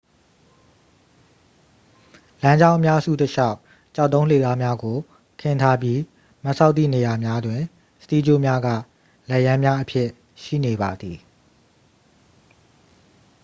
[2.43, 3.57] """လမ်းကြောင်း အများစု တစ်လျှောက်
[3.95, 4.97] ကျောက်တုံးလှေကားများကို
[5.41, 5.99] ခင်းထားပြီး
[6.43, 7.61] မတ်စောက်သည့်နေရာများတွင်
[8.03, 8.67] စတီးကြိုးများက
[9.29, 10.07] လက်ရန်းများအဖြစ်
[10.41, 11.17] ရှိနေပါသည်။""